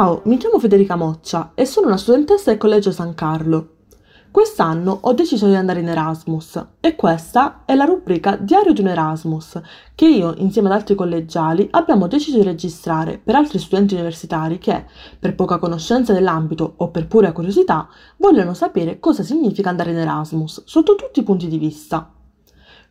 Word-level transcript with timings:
Ciao, 0.00 0.22
mi 0.24 0.38
chiamo 0.38 0.58
Federica 0.58 0.96
Moccia 0.96 1.52
e 1.54 1.66
sono 1.66 1.88
una 1.88 1.98
studentessa 1.98 2.48
del 2.48 2.58
Collegio 2.58 2.90
San 2.90 3.12
Carlo. 3.12 3.80
Quest'anno 4.30 4.96
ho 4.98 5.12
deciso 5.12 5.46
di 5.46 5.54
andare 5.54 5.80
in 5.80 5.88
Erasmus 5.88 6.68
e 6.80 6.96
questa 6.96 7.64
è 7.66 7.74
la 7.74 7.84
rubrica 7.84 8.36
Diario 8.36 8.72
di 8.72 8.80
un 8.80 8.86
Erasmus 8.86 9.60
che 9.94 10.06
io, 10.06 10.32
insieme 10.38 10.68
ad 10.68 10.74
altri 10.76 10.94
collegiali, 10.94 11.68
abbiamo 11.72 12.06
deciso 12.06 12.38
di 12.38 12.44
registrare 12.44 13.20
per 13.22 13.34
altri 13.34 13.58
studenti 13.58 13.92
universitari 13.92 14.56
che, 14.56 14.86
per 15.18 15.34
poca 15.34 15.58
conoscenza 15.58 16.14
dell'ambito 16.14 16.72
o 16.78 16.88
per 16.88 17.06
pura 17.06 17.32
curiosità, 17.32 17.86
vogliono 18.16 18.54
sapere 18.54 19.00
cosa 19.00 19.22
significa 19.22 19.68
andare 19.68 19.90
in 19.90 19.98
Erasmus 19.98 20.62
sotto 20.64 20.94
tutti 20.94 21.20
i 21.20 21.24
punti 21.24 21.46
di 21.46 21.58
vista. 21.58 22.10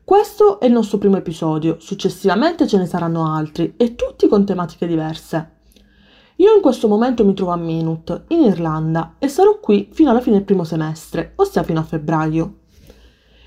Questo 0.03 0.59
è 0.59 0.67
il 0.67 0.73
nostro 0.73 0.99
primo 0.99 1.17
episodio, 1.17 1.77
successivamente 1.79 2.67
ce 2.67 2.77
ne 2.77 2.85
saranno 2.85 3.33
altri 3.33 3.73
e 3.77 3.95
tutti 3.95 4.27
con 4.27 4.45
tematiche 4.45 4.85
diverse. 4.85 5.57
Io 6.39 6.55
in 6.55 6.61
questo 6.61 6.87
momento 6.87 7.25
mi 7.25 7.33
trovo 7.33 7.51
a 7.51 7.57
Minut, 7.57 8.23
in 8.29 8.43
Irlanda, 8.43 9.15
e 9.19 9.27
sarò 9.27 9.59
qui 9.59 9.89
fino 9.91 10.09
alla 10.09 10.21
fine 10.21 10.37
del 10.37 10.45
primo 10.45 10.63
semestre, 10.63 11.33
ossia 11.35 11.63
fino 11.63 11.81
a 11.81 11.83
febbraio. 11.83 12.59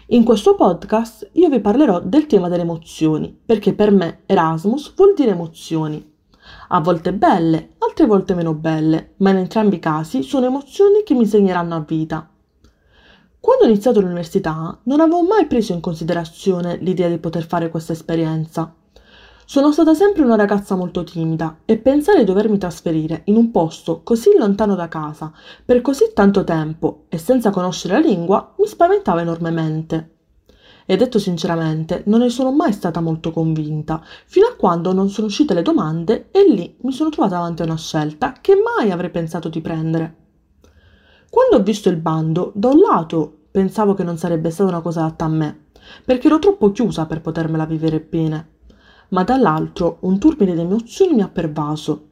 In 0.09 0.25
questo 0.25 0.55
podcast 0.55 1.31
io 1.33 1.49
vi 1.49 1.61
parlerò 1.61 2.01
del 2.01 2.27
tema 2.27 2.51
delle 2.51 2.65
emozioni, 2.65 3.35
perché 3.47 3.73
per 3.73 3.93
me 3.93 4.25
Erasmus 4.27 4.93
vuol 4.95 5.15
dire 5.15 5.31
emozioni. 5.31 6.07
A 6.69 6.81
volte 6.81 7.15
belle, 7.15 7.77
altre 7.79 8.05
volte 8.05 8.35
meno 8.35 8.53
belle, 8.53 9.15
ma 9.19 9.31
in 9.31 9.39
entrambi 9.39 9.77
i 9.77 9.81
casi 9.81 10.23
sono 10.23 10.45
emozioni 10.45 11.03
che 11.03 11.15
mi 11.15 11.25
segneranno 11.25 11.75
a 11.75 11.85
vita. 11.87 12.29
Quando 13.41 13.65
ho 13.65 13.69
iniziato 13.69 14.03
l'università 14.03 14.79
non 14.83 15.01
avevo 15.01 15.23
mai 15.23 15.47
preso 15.47 15.73
in 15.73 15.81
considerazione 15.81 16.77
l'idea 16.77 17.09
di 17.09 17.17
poter 17.17 17.47
fare 17.47 17.71
questa 17.71 17.95
esperienza. 17.95 18.75
Sono 19.45 19.73
stata 19.73 19.93
sempre 19.93 20.23
una 20.23 20.37
ragazza 20.37 20.77
molto 20.77 21.03
timida 21.03 21.59
e 21.65 21.77
pensare 21.77 22.21
di 22.21 22.25
dovermi 22.25 22.59
trasferire 22.59 23.23
in 23.25 23.37
un 23.37 23.51
posto 23.51 24.03
così 24.03 24.31
lontano 24.39 24.77
da 24.77 24.89
casa 24.89 25.33
per 25.65 25.83
così 25.83 26.13
tanto 26.15 26.45
tempo 26.45 27.05
e 27.09 27.19
senza 27.19 27.51
conoscere 27.51 27.95
la 27.95 28.07
lingua 28.07 28.55
mi 28.57 28.67
spaventava 28.67 29.21
enormemente. 29.21 30.11
E 30.87 30.97
detto 30.97 31.19
sinceramente, 31.19 32.05
non 32.07 32.21
ne 32.21 32.29
sono 32.29 32.53
mai 32.53 32.73
stata 32.73 33.01
molto 33.01 33.33
convinta, 33.33 34.03
fino 34.27 34.47
a 34.47 34.55
quando 34.55 34.93
non 34.93 35.11
sono 35.11 35.27
uscite 35.27 35.55
le 35.55 35.63
domande 35.63 36.29
e 36.31 36.49
lì 36.49 36.77
mi 36.83 36.93
sono 36.93 37.11
trovata 37.11 37.35
davanti 37.35 37.63
a 37.63 37.67
una 37.67 37.77
scelta 37.77 38.35
che 38.41 38.55
mai 38.55 38.91
avrei 38.91 39.11
pensato 39.11 39.49
di 39.49 39.61
prendere. 39.61 40.17
Quando 41.29 41.57
ho 41.57 41.63
visto 41.63 41.89
il 41.89 41.97
bando, 41.97 42.53
da 42.55 42.69
un 42.69 42.79
lato 42.79 43.39
pensavo 43.51 43.95
che 43.95 44.05
non 44.05 44.17
sarebbe 44.17 44.51
stata 44.51 44.71
una 44.71 44.81
cosa 44.81 45.01
adatta 45.01 45.25
a 45.25 45.29
me, 45.29 45.67
perché 46.05 46.29
ero 46.29 46.39
troppo 46.39 46.71
chiusa 46.71 47.07
per 47.07 47.21
potermela 47.21 47.67
vivere 47.67 48.01
bene 48.01 48.51
ma 49.13 49.25
dall'altro 49.25 49.99
un 50.01 50.19
turbine 50.19 50.55
di 50.55 50.61
emozioni 50.61 51.15
mi 51.15 51.23
ha 51.23 51.29
pervaso. 51.29 52.09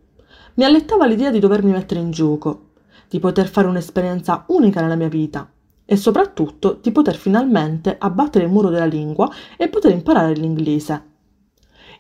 Mi 0.54 0.64
allettava 0.64 1.06
l'idea 1.06 1.30
di 1.30 1.38
dovermi 1.38 1.72
mettere 1.72 2.00
in 2.00 2.10
gioco, 2.10 2.68
di 3.08 3.18
poter 3.18 3.48
fare 3.48 3.66
un'esperienza 3.66 4.44
unica 4.48 4.80
nella 4.80 4.96
mia 4.96 5.08
vita 5.08 5.50
e 5.84 5.96
soprattutto 5.96 6.78
di 6.80 6.92
poter 6.92 7.16
finalmente 7.16 7.96
abbattere 7.98 8.44
il 8.44 8.50
muro 8.50 8.68
della 8.68 8.84
lingua 8.84 9.30
e 9.56 9.68
poter 9.68 9.92
imparare 9.92 10.34
l'inglese. 10.34 11.08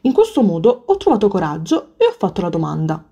In 0.02 0.12
questo 0.12 0.42
modo 0.42 0.84
ho 0.86 0.96
trovato 0.96 1.28
coraggio 1.28 1.94
e 1.96 2.06
ho 2.06 2.14
fatto 2.16 2.42
la 2.42 2.50
domanda. 2.50 3.02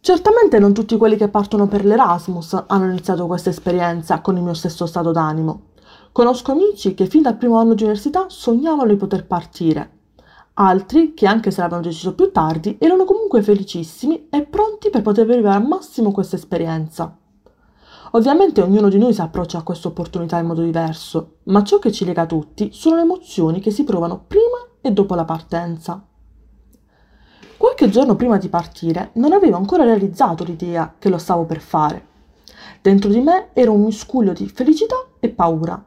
Certamente 0.00 0.60
non 0.60 0.72
tutti 0.72 0.96
quelli 0.96 1.16
che 1.16 1.28
partono 1.28 1.66
per 1.66 1.84
l'Erasmus 1.84 2.64
hanno 2.68 2.88
iniziato 2.88 3.26
questa 3.26 3.50
esperienza 3.50 4.20
con 4.20 4.36
il 4.36 4.42
mio 4.42 4.54
stesso 4.54 4.86
stato 4.86 5.10
d'animo. 5.10 5.70
Conosco 6.12 6.52
amici 6.52 6.94
che 6.94 7.06
fin 7.06 7.22
dal 7.22 7.36
primo 7.36 7.58
anno 7.58 7.74
di 7.74 7.82
università 7.82 8.26
sognavano 8.28 8.88
di 8.88 8.96
poter 8.96 9.26
partire 9.26 9.94
Altri, 10.58 11.12
che 11.12 11.26
anche 11.26 11.50
se 11.50 11.60
l'avevano 11.60 11.82
deciso 11.82 12.14
più 12.14 12.32
tardi, 12.32 12.78
erano 12.80 13.04
comunque 13.04 13.42
felicissimi 13.42 14.28
e 14.30 14.42
pronti 14.44 14.88
per 14.88 15.02
poter 15.02 15.26
vivere 15.26 15.50
al 15.50 15.66
massimo 15.66 16.12
questa 16.12 16.36
esperienza. 16.36 17.14
Ovviamente 18.12 18.62
ognuno 18.62 18.88
di 18.88 18.96
noi 18.96 19.12
si 19.12 19.20
approccia 19.20 19.58
a 19.58 19.62
questa 19.62 19.88
opportunità 19.88 20.38
in 20.38 20.46
modo 20.46 20.62
diverso, 20.62 21.40
ma 21.44 21.62
ciò 21.62 21.78
che 21.78 21.92
ci 21.92 22.06
lega 22.06 22.24
tutti 22.24 22.70
sono 22.72 22.96
le 22.96 23.02
emozioni 23.02 23.60
che 23.60 23.70
si 23.70 23.84
provano 23.84 24.24
prima 24.26 24.56
e 24.80 24.92
dopo 24.92 25.14
la 25.14 25.26
partenza. 25.26 26.02
Qualche 27.58 27.90
giorno 27.90 28.16
prima 28.16 28.38
di 28.38 28.48
partire 28.48 29.10
non 29.14 29.34
avevo 29.34 29.56
ancora 29.56 29.84
realizzato 29.84 30.42
l'idea 30.42 30.94
che 30.98 31.10
lo 31.10 31.18
stavo 31.18 31.44
per 31.44 31.60
fare. 31.60 32.06
Dentro 32.80 33.10
di 33.10 33.20
me 33.20 33.48
era 33.52 33.70
un 33.70 33.82
miscuglio 33.82 34.32
di 34.32 34.48
felicità 34.48 34.96
e 35.20 35.28
paura. 35.28 35.84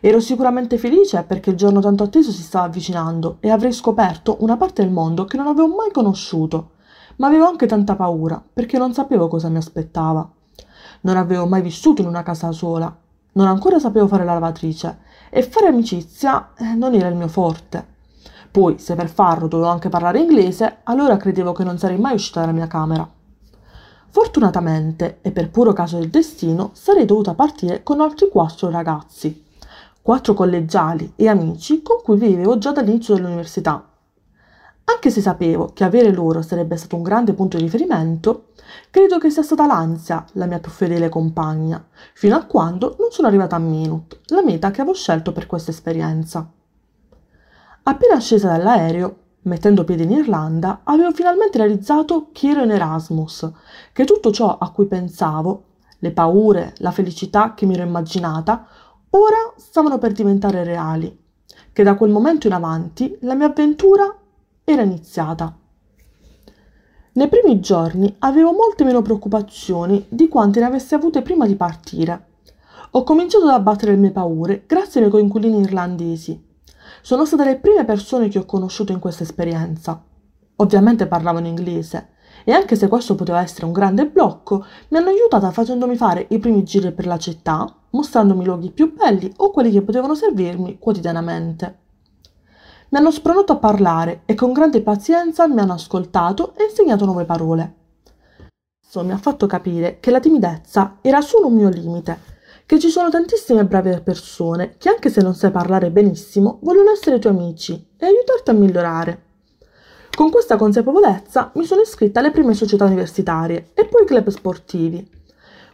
Ero 0.00 0.20
sicuramente 0.20 0.76
felice 0.76 1.22
perché 1.22 1.50
il 1.50 1.56
giorno 1.56 1.80
tanto 1.80 2.02
atteso 2.02 2.30
si 2.30 2.42
stava 2.42 2.66
avvicinando 2.66 3.38
e 3.40 3.50
avrei 3.50 3.72
scoperto 3.72 4.36
una 4.40 4.56
parte 4.56 4.82
del 4.82 4.92
mondo 4.92 5.24
che 5.24 5.36
non 5.36 5.46
avevo 5.46 5.68
mai 5.68 5.90
conosciuto, 5.90 6.72
ma 7.16 7.28
avevo 7.28 7.46
anche 7.46 7.66
tanta 7.66 7.96
paura 7.96 8.42
perché 8.52 8.76
non 8.76 8.92
sapevo 8.92 9.28
cosa 9.28 9.48
mi 9.48 9.56
aspettava. 9.56 10.28
Non 11.00 11.16
avevo 11.16 11.46
mai 11.46 11.62
vissuto 11.62 12.02
in 12.02 12.08
una 12.08 12.22
casa 12.22 12.52
sola, 12.52 12.94
non 13.32 13.46
ancora 13.46 13.78
sapevo 13.78 14.06
fare 14.06 14.24
la 14.24 14.34
lavatrice 14.34 14.98
e 15.30 15.42
fare 15.42 15.68
amicizia 15.68 16.50
eh, 16.56 16.74
non 16.74 16.94
era 16.94 17.08
il 17.08 17.16
mio 17.16 17.28
forte. 17.28 17.94
Poi, 18.50 18.78
se 18.78 18.94
per 18.94 19.08
farlo 19.08 19.48
dovevo 19.48 19.70
anche 19.70 19.88
parlare 19.88 20.18
inglese, 20.18 20.78
allora 20.84 21.16
credevo 21.16 21.52
che 21.52 21.64
non 21.64 21.78
sarei 21.78 21.98
mai 21.98 22.14
uscita 22.14 22.40
dalla 22.40 22.52
mia 22.52 22.66
camera. 22.66 23.06
Fortunatamente, 24.08 25.18
e 25.20 25.30
per 25.30 25.50
puro 25.50 25.74
caso 25.74 25.98
del 25.98 26.08
destino, 26.08 26.70
sarei 26.72 27.04
dovuta 27.04 27.34
partire 27.34 27.82
con 27.82 28.00
altri 28.00 28.30
quattro 28.30 28.70
ragazzi, 28.70 29.44
quattro 30.06 30.34
collegiali 30.34 31.14
e 31.16 31.26
amici 31.26 31.82
con 31.82 31.96
cui 32.00 32.16
vivevo 32.16 32.58
già 32.58 32.70
dall'inizio 32.70 33.16
dell'università. 33.16 33.90
Anche 34.84 35.10
se 35.10 35.20
sapevo 35.20 35.72
che 35.74 35.82
avere 35.82 36.12
loro 36.12 36.42
sarebbe 36.42 36.76
stato 36.76 36.94
un 36.94 37.02
grande 37.02 37.32
punto 37.32 37.56
di 37.56 37.64
riferimento, 37.64 38.50
credo 38.90 39.18
che 39.18 39.30
sia 39.30 39.42
stata 39.42 39.66
l'ansia 39.66 40.24
la 40.34 40.46
mia 40.46 40.60
più 40.60 40.70
fedele 40.70 41.08
compagna, 41.08 41.84
fino 42.14 42.36
a 42.36 42.44
quando 42.44 42.94
non 43.00 43.10
sono 43.10 43.26
arrivata 43.26 43.56
a 43.56 43.58
Minut, 43.58 44.20
la 44.26 44.44
meta 44.44 44.70
che 44.70 44.80
avevo 44.80 44.94
scelto 44.94 45.32
per 45.32 45.46
questa 45.46 45.72
esperienza. 45.72 46.48
Appena 47.82 48.20
scesa 48.20 48.46
dall'aereo, 48.46 49.16
mettendo 49.42 49.82
piede 49.82 50.04
in 50.04 50.12
Irlanda, 50.12 50.82
avevo 50.84 51.10
finalmente 51.10 51.58
realizzato 51.58 52.28
che 52.30 52.50
ero 52.50 52.62
in 52.62 52.70
Erasmus, 52.70 53.50
che 53.92 54.04
tutto 54.04 54.30
ciò 54.30 54.56
a 54.56 54.70
cui 54.70 54.86
pensavo, 54.86 55.64
le 55.98 56.12
paure, 56.12 56.74
la 56.76 56.92
felicità 56.92 57.54
che 57.54 57.66
mi 57.66 57.74
ero 57.74 57.82
immaginata, 57.82 58.68
ora 59.16 59.52
stavano 59.56 59.98
per 59.98 60.12
diventare 60.12 60.64
reali, 60.64 61.24
che 61.72 61.82
da 61.82 61.94
quel 61.94 62.10
momento 62.10 62.46
in 62.46 62.52
avanti 62.52 63.16
la 63.22 63.34
mia 63.34 63.46
avventura 63.46 64.14
era 64.64 64.82
iniziata. 64.82 65.56
Nei 67.12 67.28
primi 67.28 67.60
giorni 67.60 68.14
avevo 68.18 68.52
molte 68.52 68.84
meno 68.84 69.00
preoccupazioni 69.00 70.04
di 70.08 70.28
quante 70.28 70.60
ne 70.60 70.66
avessi 70.66 70.94
avute 70.94 71.22
prima 71.22 71.46
di 71.46 71.56
partire. 71.56 72.26
Ho 72.90 73.02
cominciato 73.04 73.46
ad 73.46 73.52
abbattere 73.52 73.92
le 73.92 73.98
mie 73.98 74.10
paure 74.10 74.64
grazie 74.66 75.00
ai 75.00 75.06
miei 75.06 75.10
coinquilini 75.10 75.60
irlandesi. 75.60 76.44
Sono 77.00 77.24
state 77.24 77.44
le 77.44 77.56
prime 77.56 77.84
persone 77.84 78.28
che 78.28 78.38
ho 78.38 78.44
conosciuto 78.44 78.92
in 78.92 78.98
questa 78.98 79.22
esperienza. 79.22 80.02
Ovviamente 80.56 81.06
parlavano 81.06 81.46
inglese 81.46 82.10
e 82.44 82.52
anche 82.52 82.76
se 82.76 82.88
questo 82.88 83.14
poteva 83.14 83.40
essere 83.40 83.66
un 83.66 83.72
grande 83.72 84.06
blocco, 84.06 84.64
mi 84.88 84.98
hanno 84.98 85.08
aiutata 85.08 85.50
facendomi 85.50 85.96
fare 85.96 86.26
i 86.30 86.38
primi 86.38 86.64
giri 86.64 86.92
per 86.92 87.06
la 87.06 87.18
città, 87.18 87.66
mostrandomi 87.96 88.44
luoghi 88.44 88.70
più 88.70 88.94
belli 88.94 89.32
o 89.38 89.50
quelli 89.50 89.72
che 89.72 89.82
potevano 89.82 90.14
servirmi 90.14 90.78
quotidianamente. 90.78 91.78
Mi 92.90 92.98
hanno 92.98 93.10
spronato 93.10 93.52
a 93.52 93.56
parlare 93.56 94.22
e 94.26 94.34
con 94.34 94.52
grande 94.52 94.80
pazienza 94.80 95.48
mi 95.48 95.58
hanno 95.58 95.72
ascoltato 95.72 96.54
e 96.54 96.64
insegnato 96.64 97.04
nuove 97.04 97.24
parole. 97.24 97.74
Questo 98.78 99.02
mi 99.02 99.10
ha 99.10 99.18
fatto 99.18 99.46
capire 99.46 99.98
che 99.98 100.12
la 100.12 100.20
timidezza 100.20 100.98
era 101.00 101.20
solo 101.20 101.48
un 101.48 101.54
mio 101.54 101.68
limite, 101.68 102.34
che 102.66 102.78
ci 102.78 102.88
sono 102.88 103.10
tantissime 103.10 103.64
brave 103.64 104.00
persone 104.00 104.76
che 104.78 104.88
anche 104.88 105.10
se 105.10 105.20
non 105.20 105.34
sai 105.34 105.50
parlare 105.50 105.90
benissimo 105.90 106.58
vogliono 106.62 106.90
essere 106.90 107.18
tuoi 107.18 107.32
amici 107.32 107.90
e 107.96 108.06
aiutarti 108.06 108.50
a 108.50 108.54
migliorare. 108.54 109.24
Con 110.14 110.30
questa 110.30 110.56
consapevolezza 110.56 111.50
mi 111.56 111.64
sono 111.64 111.82
iscritta 111.82 112.20
alle 112.20 112.30
prime 112.30 112.54
società 112.54 112.84
universitarie 112.84 113.70
e 113.74 113.86
poi 113.86 114.06
club 114.06 114.28
sportivi. 114.28 115.15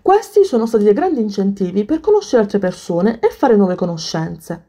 Questi 0.02 0.44
sono 0.44 0.66
stati 0.66 0.82
dei 0.82 0.94
grandi 0.94 1.20
incentivi 1.20 1.84
per 1.84 2.00
conoscere 2.00 2.42
altre 2.42 2.58
persone 2.58 3.20
e 3.20 3.28
fare 3.30 3.54
nuove 3.54 3.76
conoscenze. 3.76 4.66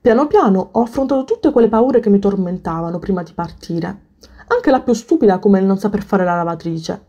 Piano 0.00 0.28
piano 0.28 0.68
ho 0.70 0.82
affrontato 0.82 1.24
tutte 1.24 1.50
quelle 1.50 1.68
paure 1.68 1.98
che 1.98 2.10
mi 2.10 2.20
tormentavano 2.20 3.00
prima 3.00 3.24
di 3.24 3.32
partire, 3.32 4.02
anche 4.46 4.70
la 4.70 4.82
più 4.82 4.92
stupida 4.92 5.40
come 5.40 5.58
il 5.58 5.64
non 5.64 5.80
saper 5.80 6.04
fare 6.04 6.22
la 6.22 6.36
lavatrice. 6.36 7.06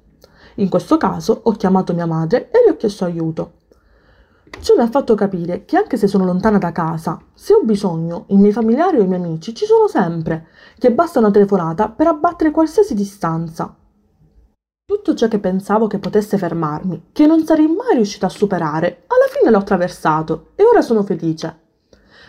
In 0.56 0.68
questo 0.68 0.98
caso 0.98 1.42
ho 1.44 1.52
chiamato 1.52 1.94
mia 1.94 2.08
madre 2.08 2.50
e 2.50 2.64
le 2.66 2.72
ho 2.72 2.76
chiesto 2.76 3.06
aiuto. 3.06 3.52
Ciò 4.60 4.76
mi 4.76 4.82
ha 4.82 4.90
fatto 4.90 5.14
capire 5.14 5.64
che 5.66 5.78
anche 5.78 5.96
se 5.96 6.08
sono 6.08 6.26
lontana 6.26 6.58
da 6.58 6.72
casa, 6.72 7.22
se 7.36 7.54
ho 7.54 7.62
bisogno, 7.62 8.26
i 8.30 8.38
miei 8.38 8.52
familiari 8.52 8.98
o 8.98 9.04
i 9.04 9.08
miei 9.08 9.22
amici 9.22 9.54
ci 9.54 9.66
sono 9.66 9.88
sempre, 9.88 10.48
che 10.80 10.92
basta 10.92 11.20
una 11.20 11.30
telefonata 11.30 11.90
per 11.90 12.08
abbattere 12.08 12.50
qualsiasi 12.50 12.96
distanza. 12.96 13.76
Tutto 14.90 15.16
ciò 15.16 15.28
che 15.28 15.40
pensavo 15.40 15.88
che 15.88 16.00
potesse 16.00 16.38
fermarmi, 16.38 17.10
che 17.12 17.26
non 17.26 17.44
sarei 17.44 17.68
mai 17.68 17.96
riuscita 17.96 18.28
a 18.28 18.30
superare, 18.30 19.04
alla 19.08 19.28
fine 19.30 19.52
l'ho 19.52 19.58
attraversato 19.58 20.52
e 20.56 20.64
ora 20.64 20.82
sono 20.82 21.04
felice. 21.04 21.60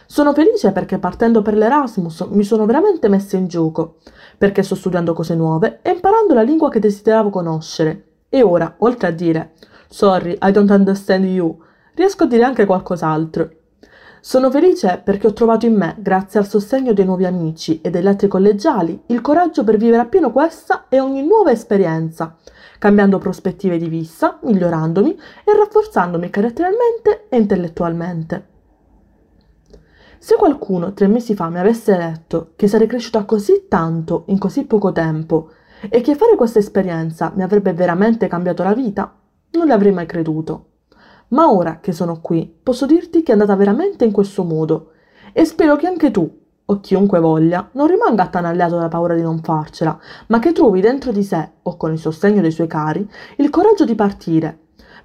Sono 0.06 0.34
felice 0.34 0.72
perché 0.72 0.98
partendo 0.98 1.40
per 1.40 1.56
l'Erasmus 1.56 2.22
mi 2.30 2.42
sono 2.42 2.66
veramente 2.66 3.08
messa 3.08 3.36
in 3.36 3.46
gioco, 3.46 3.98
perché 4.36 4.64
sto 4.64 4.74
studiando 4.74 5.12
cose 5.12 5.36
nuove 5.36 5.78
e 5.82 5.92
imparando 5.92 6.34
la 6.34 6.42
lingua 6.42 6.68
che 6.68 6.80
desideravo 6.80 7.30
conoscere. 7.30 8.06
E 8.28 8.42
ora, 8.42 8.74
oltre 8.78 9.06
a 9.06 9.12
dire 9.12 9.52
Sorry, 9.88 10.36
I 10.42 10.50
don't 10.50 10.70
understand 10.70 11.26
you, 11.26 11.56
riesco 11.94 12.24
a 12.24 12.26
dire 12.26 12.42
anche 12.42 12.66
qualcos'altro. 12.66 13.50
Sono 14.20 14.50
felice 14.50 15.00
perché 15.02 15.28
ho 15.28 15.32
trovato 15.32 15.66
in 15.66 15.76
me, 15.76 15.94
grazie 15.98 16.40
al 16.40 16.48
sostegno 16.48 16.92
dei 16.92 17.04
nuovi 17.04 17.24
amici 17.24 17.80
e 17.80 17.90
degli 17.90 18.06
altri 18.06 18.26
collegiali, 18.26 19.02
il 19.06 19.20
coraggio 19.20 19.62
per 19.62 19.76
vivere 19.76 20.02
appieno 20.02 20.32
questa 20.32 20.86
e 20.88 20.98
ogni 20.98 21.24
nuova 21.24 21.52
esperienza, 21.52 22.36
cambiando 22.78 23.18
prospettive 23.18 23.78
di 23.78 23.88
vista, 23.88 24.38
migliorandomi 24.42 25.16
e 25.44 25.56
rafforzandomi 25.56 26.30
caratterialmente 26.30 27.26
e 27.28 27.36
intellettualmente. 27.36 28.46
Se 30.18 30.34
qualcuno 30.34 30.92
tre 30.94 31.06
mesi 31.06 31.36
fa 31.36 31.48
mi 31.48 31.60
avesse 31.60 31.96
detto 31.96 32.52
che 32.56 32.66
sarei 32.66 32.88
cresciuta 32.88 33.24
così 33.24 33.66
tanto 33.68 34.24
in 34.26 34.38
così 34.38 34.64
poco 34.64 34.90
tempo 34.90 35.50
e 35.88 36.00
che 36.00 36.16
fare 36.16 36.34
questa 36.34 36.58
esperienza 36.58 37.32
mi 37.36 37.44
avrebbe 37.44 37.72
veramente 37.72 38.26
cambiato 38.26 38.64
la 38.64 38.74
vita, 38.74 39.14
non 39.52 39.68
l'avrei 39.68 39.92
mai 39.92 40.06
creduto. 40.06 40.67
Ma 41.28 41.52
ora 41.52 41.78
che 41.80 41.92
sono 41.92 42.20
qui, 42.20 42.52
posso 42.62 42.86
dirti 42.86 43.22
che 43.22 43.30
è 43.30 43.32
andata 43.32 43.54
veramente 43.54 44.04
in 44.04 44.12
questo 44.12 44.44
modo 44.44 44.92
e 45.32 45.44
spero 45.44 45.76
che 45.76 45.86
anche 45.86 46.10
tu, 46.10 46.28
o 46.64 46.80
chiunque 46.80 47.20
voglia, 47.20 47.68
non 47.72 47.86
rimanga 47.86 48.24
attanagliato 48.24 48.76
dalla 48.76 48.88
paura 48.88 49.14
di 49.14 49.22
non 49.22 49.40
farcela, 49.40 49.98
ma 50.28 50.38
che 50.38 50.52
trovi 50.52 50.80
dentro 50.80 51.12
di 51.12 51.22
sé, 51.22 51.50
o 51.62 51.76
con 51.76 51.92
il 51.92 51.98
sostegno 51.98 52.40
dei 52.40 52.50
suoi 52.50 52.66
cari, 52.66 53.08
il 53.36 53.50
coraggio 53.50 53.84
di 53.84 53.94
partire, 53.94 54.58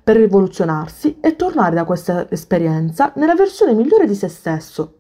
per 0.03 0.17
rivoluzionarsi 0.17 1.17
e 1.21 1.35
tornare 1.35 1.75
da 1.75 1.85
questa 1.85 2.29
esperienza 2.29 3.13
nella 3.15 3.35
versione 3.35 3.73
migliore 3.73 4.05
di 4.05 4.15
se 4.15 4.27
stesso. 4.27 4.99